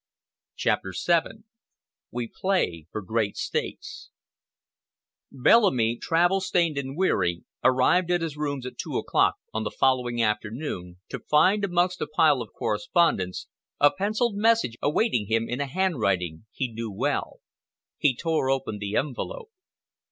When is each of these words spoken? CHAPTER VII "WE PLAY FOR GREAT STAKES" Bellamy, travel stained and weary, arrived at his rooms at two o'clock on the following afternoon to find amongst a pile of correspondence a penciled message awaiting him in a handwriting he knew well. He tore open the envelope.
CHAPTER 0.55 0.95
VII 0.99 1.43
"WE 2.09 2.27
PLAY 2.27 2.87
FOR 2.91 3.03
GREAT 3.03 3.37
STAKES" 3.37 4.09
Bellamy, 5.31 5.97
travel 5.99 6.41
stained 6.41 6.79
and 6.79 6.97
weary, 6.97 7.43
arrived 7.63 8.09
at 8.09 8.23
his 8.23 8.35
rooms 8.35 8.65
at 8.65 8.79
two 8.79 8.97
o'clock 8.97 9.35
on 9.53 9.63
the 9.63 9.69
following 9.69 10.19
afternoon 10.19 10.97
to 11.09 11.19
find 11.19 11.63
amongst 11.63 12.01
a 12.01 12.07
pile 12.07 12.41
of 12.41 12.49
correspondence 12.51 13.45
a 13.79 13.91
penciled 13.91 14.35
message 14.37 14.75
awaiting 14.81 15.27
him 15.27 15.47
in 15.47 15.61
a 15.61 15.67
handwriting 15.67 16.47
he 16.51 16.73
knew 16.73 16.89
well. 16.91 17.39
He 17.99 18.15
tore 18.15 18.49
open 18.49 18.79
the 18.79 18.95
envelope. 18.95 19.51